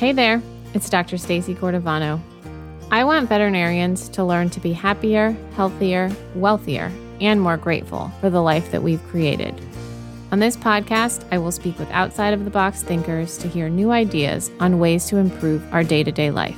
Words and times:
Hey 0.00 0.12
there, 0.12 0.40
it's 0.72 0.88
Dr. 0.88 1.18
Stacey 1.18 1.54
Cordovano. 1.54 2.22
I 2.90 3.04
want 3.04 3.28
veterinarians 3.28 4.08
to 4.08 4.24
learn 4.24 4.48
to 4.48 4.58
be 4.58 4.72
happier, 4.72 5.36
healthier, 5.56 6.10
wealthier, 6.34 6.90
and 7.20 7.38
more 7.38 7.58
grateful 7.58 8.10
for 8.18 8.30
the 8.30 8.40
life 8.40 8.70
that 8.70 8.82
we've 8.82 9.06
created. 9.08 9.60
On 10.32 10.38
this 10.38 10.56
podcast, 10.56 11.28
I 11.30 11.36
will 11.36 11.52
speak 11.52 11.78
with 11.78 11.90
outside 11.90 12.32
of 12.32 12.46
the 12.46 12.50
box 12.50 12.82
thinkers 12.82 13.36
to 13.36 13.46
hear 13.46 13.68
new 13.68 13.90
ideas 13.90 14.50
on 14.58 14.78
ways 14.78 15.04
to 15.08 15.18
improve 15.18 15.62
our 15.70 15.84
day 15.84 16.02
to 16.02 16.10
day 16.10 16.30
life. 16.30 16.56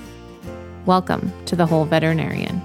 Welcome 0.87 1.33
to 1.47 1.57
the 1.57 1.67
Whole 1.67 1.85
Veterinarian. 1.85 2.63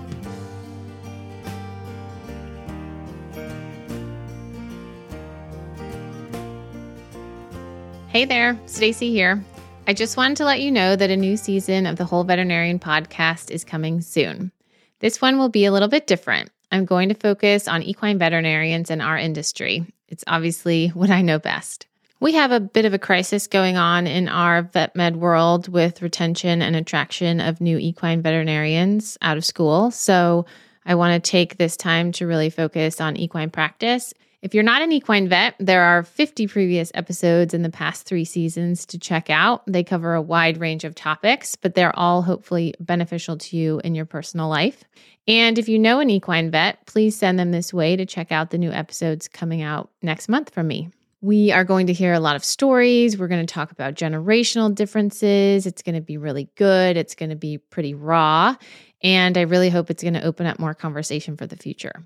Hey 8.09 8.25
there, 8.25 8.59
Stacey 8.67 9.09
here. 9.09 9.43
I 9.89 9.93
just 9.93 10.17
wanted 10.17 10.35
to 10.37 10.43
let 10.43 10.59
you 10.59 10.69
know 10.69 10.97
that 10.97 11.11
a 11.11 11.15
new 11.15 11.37
season 11.37 11.85
of 11.85 11.95
the 11.95 12.03
Whole 12.03 12.25
Veterinarian 12.25 12.77
podcast 12.77 13.49
is 13.51 13.63
coming 13.63 14.01
soon. 14.01 14.51
This 14.99 15.21
one 15.21 15.37
will 15.37 15.47
be 15.47 15.63
a 15.63 15.71
little 15.71 15.87
bit 15.87 16.07
different. 16.07 16.51
I'm 16.73 16.83
going 16.83 17.07
to 17.07 17.15
focus 17.15 17.69
on 17.69 17.83
equine 17.83 18.19
veterinarians 18.19 18.91
in 18.91 18.99
our 18.99 19.17
industry. 19.17 19.85
It's 20.09 20.25
obviously 20.27 20.89
what 20.89 21.09
I 21.09 21.21
know 21.21 21.39
best. 21.39 21.87
We 22.19 22.33
have 22.33 22.51
a 22.51 22.59
bit 22.59 22.83
of 22.83 22.93
a 22.93 22.99
crisis 22.99 23.47
going 23.47 23.77
on 23.77 24.07
in 24.07 24.27
our 24.27 24.63
vet 24.63 24.93
med 24.93 25.15
world 25.15 25.69
with 25.69 26.01
retention 26.01 26.61
and 26.61 26.75
attraction 26.75 27.39
of 27.39 27.61
new 27.61 27.77
equine 27.77 28.21
veterinarians 28.21 29.17
out 29.21 29.37
of 29.37 29.45
school. 29.45 29.91
So 29.91 30.47
I 30.85 30.95
want 30.95 31.23
to 31.23 31.31
take 31.31 31.55
this 31.55 31.77
time 31.77 32.11
to 32.13 32.27
really 32.27 32.49
focus 32.49 32.99
on 32.99 33.15
equine 33.15 33.51
practice 33.51 34.13
if 34.41 34.53
you're 34.53 34.63
not 34.63 34.83
an 34.83 34.91
equine 34.91 35.27
vet, 35.27 35.55
there 35.59 35.83
are 35.83 36.03
50 36.03 36.47
previous 36.47 36.91
episodes 36.93 37.53
in 37.53 37.63
the 37.63 37.71
past 37.71 38.05
three 38.05 38.25
seasons 38.25 38.85
to 38.87 38.99
check 38.99 39.29
out. 39.29 39.63
They 39.65 39.83
cover 39.83 40.13
a 40.13 40.21
wide 40.21 40.59
range 40.59 40.83
of 40.83 40.93
topics, 40.93 41.55
but 41.55 41.73
they're 41.73 41.97
all 41.97 42.21
hopefully 42.21 42.75
beneficial 42.79 43.37
to 43.37 43.57
you 43.57 43.81
in 43.83 43.95
your 43.95 44.05
personal 44.05 44.47
life. 44.47 44.83
And 45.27 45.57
if 45.57 45.67
you 45.67 45.79
know 45.79 45.99
an 45.99 46.11
equine 46.11 46.51
vet, 46.51 46.85
please 46.85 47.17
send 47.17 47.39
them 47.39 47.51
this 47.51 47.73
way 47.73 47.95
to 47.95 48.05
check 48.05 48.31
out 48.31 48.51
the 48.51 48.59
new 48.59 48.71
episodes 48.71 49.27
coming 49.27 49.63
out 49.63 49.89
next 50.01 50.29
month 50.29 50.53
from 50.53 50.67
me. 50.67 50.89
We 51.19 51.51
are 51.51 51.63
going 51.63 51.87
to 51.87 51.93
hear 51.93 52.13
a 52.13 52.19
lot 52.19 52.35
of 52.35 52.45
stories. 52.45 53.17
We're 53.17 53.27
going 53.27 53.45
to 53.45 53.51
talk 53.51 53.71
about 53.71 53.95
generational 53.95 54.73
differences. 54.73 55.65
It's 55.65 55.81
going 55.81 55.95
to 55.95 56.01
be 56.01 56.17
really 56.17 56.47
good. 56.55 56.95
It's 56.95 57.15
going 57.15 57.31
to 57.31 57.35
be 57.35 57.57
pretty 57.57 57.95
raw. 57.95 58.55
And 59.01 59.35
I 59.35 59.41
really 59.41 59.71
hope 59.71 59.89
it's 59.89 60.03
going 60.03 60.13
to 60.13 60.23
open 60.23 60.45
up 60.45 60.59
more 60.59 60.75
conversation 60.75 61.35
for 61.35 61.47
the 61.47 61.57
future. 61.57 62.03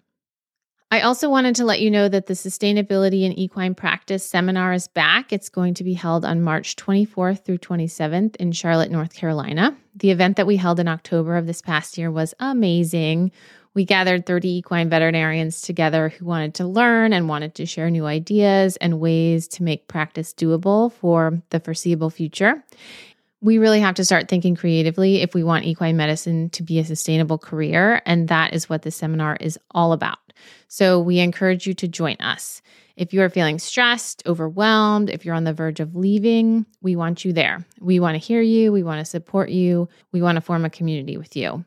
I 0.94 1.00
also 1.02 1.30
wanted 1.30 1.56
to 1.56 1.64
let 1.64 1.80
you 1.80 1.90
know 1.90 2.10
that 2.10 2.26
the 2.26 2.34
Sustainability 2.34 3.24
in 3.24 3.32
Equine 3.32 3.76
Practice 3.76 4.26
seminar 4.26 4.74
is 4.74 4.90
back. 4.90 5.32
It's 5.32 5.48
going 5.48 5.74
to 5.76 5.86
be 5.86 5.94
held 5.94 6.26
on 6.26 6.42
March 6.42 6.76
24th 6.76 7.46
through 7.46 7.60
27th 7.60 8.36
in 8.36 8.52
Charlotte, 8.52 8.92
North 8.92 9.14
Carolina. 9.14 9.78
The 9.96 10.12
event 10.12 10.36
that 10.36 10.48
we 10.48 10.58
held 10.58 10.82
in 10.82 10.90
October 10.90 11.38
of 11.38 11.48
this 11.48 11.62
past 11.62 11.98
year 11.98 12.12
was 12.12 12.34
amazing. 12.42 13.32
We 13.74 13.86
gathered 13.86 14.26
30 14.26 14.50
equine 14.50 14.90
veterinarians 14.90 15.62
together 15.62 16.10
who 16.10 16.26
wanted 16.26 16.56
to 16.56 16.68
learn 16.68 17.14
and 17.14 17.30
wanted 17.30 17.56
to 17.56 17.66
share 17.66 17.90
new 17.90 18.06
ideas 18.06 18.76
and 18.76 19.00
ways 19.00 19.48
to 19.48 19.64
make 19.64 19.88
practice 19.88 20.34
doable 20.34 20.92
for 20.92 21.42
the 21.52 21.62
foreseeable 21.62 22.10
future 22.10 22.62
we 23.42 23.58
really 23.58 23.80
have 23.80 23.96
to 23.96 24.06
start 24.06 24.28
thinking 24.28 24.56
creatively 24.56 25.22
if 25.22 25.34
we 25.34 25.44
want 25.44 25.66
equine 25.66 25.98
medicine 25.98 26.50
to 26.52 26.62
be 26.62 26.78
a 26.78 26.86
sustainable 26.86 27.40
career. 27.40 28.02
And 28.06 28.28
that 28.28 28.54
is 28.54 28.70
what 28.70 28.84
the 28.84 28.92
seminar 28.92 29.36
is 29.40 29.58
all 29.72 29.94
about. 29.94 30.20
So 30.68 31.00
we 31.00 31.20
encourage 31.20 31.68
you 31.68 31.74
to 31.76 31.88
join 31.88 32.18
us. 32.20 32.62
If 32.96 33.14
you 33.14 33.22
are 33.22 33.30
feeling 33.30 33.60
stressed, 33.60 34.24
overwhelmed, 34.26 35.10
if 35.10 35.26
you're 35.26 35.36
on 35.36 35.44
the 35.44 35.54
verge 35.54 35.80
of 35.80 35.96
leaving, 35.96 36.66
we 36.82 36.96
want 36.96 37.24
you 37.26 37.34
there. 37.34 37.66
We 37.80 38.00
want 38.00 38.16
to 38.16 38.20
hear 38.20 38.42
you. 38.42 38.72
We 38.72 38.84
want 38.84 39.00
to 39.00 39.06
support 39.06 39.50
you. 39.50 39.90
We 40.12 40.22
want 40.22 40.36
to 40.36 40.42
form 40.42 40.64
a 40.66 40.70
community 40.70 41.18
with 41.18 41.36
you. 41.36 41.66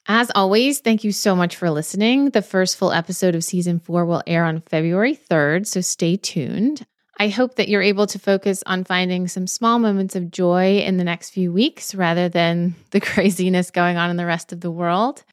As 0.08 0.32
always, 0.36 0.80
thank 0.80 1.04
you 1.04 1.12
so 1.12 1.36
much 1.36 1.56
for 1.56 1.72
listening. 1.72 2.30
The 2.30 2.44
first 2.44 2.78
full 2.78 2.92
episode 2.92 3.34
of 3.34 3.44
season 3.44 3.80
four 3.80 4.06
will 4.06 4.22
air 4.28 4.46
on 4.46 4.62
February 4.62 5.16
3rd, 5.16 5.66
so 5.66 5.82
stay 5.82 6.16
tuned. 6.16 6.86
I 7.18 7.30
hope 7.30 7.56
that 7.56 7.70
you're 7.70 7.82
able 7.82 8.06
to 8.08 8.20
focus 8.20 8.62
on 8.68 8.84
finding 8.84 9.28
some 9.28 9.48
small 9.48 9.80
moments 9.80 10.16
of 10.16 10.30
joy 10.30 10.78
in 10.80 10.98
the 10.98 11.04
next 11.04 11.32
few 11.32 11.52
weeks 11.52 11.96
rather 11.96 12.30
than 12.30 12.76
the 12.92 13.00
craziness 13.00 13.72
going 13.72 13.98
on 13.98 14.12
in 14.12 14.18
the 14.18 14.28
rest 14.28 14.54
of 14.54 14.62
the 14.62 14.70
world. 14.70 15.24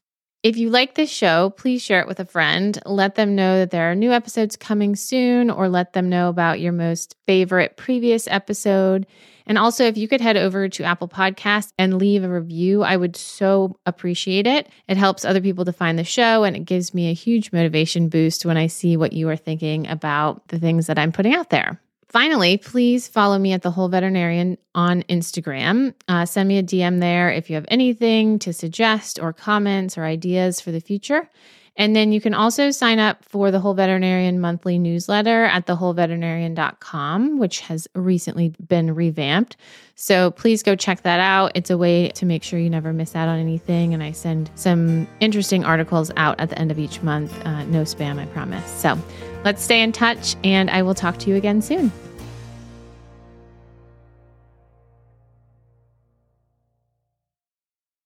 If 0.41 0.57
you 0.57 0.71
like 0.71 0.95
this 0.95 1.11
show, 1.11 1.51
please 1.51 1.83
share 1.83 2.01
it 2.01 2.07
with 2.07 2.19
a 2.19 2.25
friend. 2.25 2.77
Let 2.85 3.13
them 3.15 3.35
know 3.35 3.59
that 3.59 3.71
there 3.71 3.91
are 3.91 3.95
new 3.95 4.11
episodes 4.11 4.57
coming 4.57 4.95
soon, 4.95 5.51
or 5.51 5.69
let 5.69 5.93
them 5.93 6.09
know 6.09 6.29
about 6.29 6.59
your 6.59 6.73
most 6.73 7.15
favorite 7.27 7.77
previous 7.77 8.27
episode. 8.27 9.05
And 9.45 9.57
also, 9.57 9.85
if 9.85 9.97
you 9.97 10.07
could 10.07 10.21
head 10.21 10.37
over 10.37 10.69
to 10.69 10.83
Apple 10.83 11.07
Podcasts 11.07 11.71
and 11.77 11.97
leave 11.97 12.23
a 12.23 12.29
review, 12.29 12.83
I 12.83 12.97
would 12.97 13.15
so 13.15 13.77
appreciate 13.85 14.47
it. 14.47 14.69
It 14.87 14.97
helps 14.97 15.25
other 15.25 15.41
people 15.41 15.65
to 15.65 15.73
find 15.73 15.97
the 15.99 16.03
show, 16.03 16.43
and 16.43 16.55
it 16.55 16.65
gives 16.65 16.93
me 16.93 17.09
a 17.09 17.13
huge 17.13 17.51
motivation 17.51 18.09
boost 18.09 18.45
when 18.45 18.57
I 18.57 18.67
see 18.67 18.97
what 18.97 19.13
you 19.13 19.29
are 19.29 19.35
thinking 19.35 19.87
about 19.87 20.47
the 20.47 20.59
things 20.59 20.87
that 20.87 20.97
I'm 20.97 21.11
putting 21.11 21.33
out 21.33 21.49
there. 21.49 21.79
Finally, 22.13 22.57
please 22.57 23.07
follow 23.07 23.39
me 23.39 23.53
at 23.53 23.63
the 23.63 23.71
Whole 23.71 23.89
Veterinarian 23.89 24.55
on 24.75 25.01
Instagram. 25.03 25.95
Uh, 26.07 26.27
send 26.27 26.47
me 26.47 26.59
a 26.59 26.63
DM 26.63 26.99
there 26.99 27.31
if 27.31 27.49
you 27.49 27.55
have 27.55 27.65
anything 27.69 28.37
to 28.37 28.53
suggest 28.53 29.17
or 29.19 29.33
comments 29.33 29.97
or 29.97 30.03
ideas 30.03 30.61
for 30.61 30.71
the 30.71 30.79
future. 30.79 31.27
And 31.75 31.95
then 31.95 32.11
you 32.11 32.21
can 32.21 32.33
also 32.33 32.69
sign 32.69 32.99
up 32.99 33.25
for 33.25 33.49
the 33.49 33.59
Whole 33.59 33.73
Veterinarian 33.73 34.39
monthly 34.39 34.77
newsletter 34.77 35.45
at 35.45 35.65
thewholeveterinarian.com, 35.65 37.39
which 37.39 37.61
has 37.61 37.87
recently 37.95 38.53
been 38.67 38.93
revamped. 38.93 39.57
So 39.95 40.31
please 40.31 40.61
go 40.61 40.75
check 40.75 41.01
that 41.01 41.19
out. 41.19 41.51
It's 41.55 41.69
a 41.69 41.77
way 41.77 42.09
to 42.09 42.25
make 42.25 42.43
sure 42.43 42.59
you 42.59 42.69
never 42.69 42.93
miss 42.93 43.15
out 43.15 43.27
on 43.27 43.39
anything. 43.39 43.93
And 43.93 44.03
I 44.03 44.11
send 44.11 44.51
some 44.55 45.07
interesting 45.19 45.65
articles 45.65 46.11
out 46.15 46.39
at 46.39 46.49
the 46.49 46.59
end 46.59 46.71
of 46.71 46.77
each 46.77 47.01
month. 47.01 47.33
Uh, 47.45 47.63
no 47.65 47.81
spam, 47.81 48.19
I 48.19 48.25
promise. 48.27 48.69
So 48.69 48.97
let's 49.43 49.63
stay 49.63 49.81
in 49.81 49.91
touch, 49.91 50.35
and 50.43 50.69
I 50.69 50.83
will 50.83 50.95
talk 50.95 51.17
to 51.19 51.29
you 51.29 51.35
again 51.35 51.61
soon. 51.61 51.91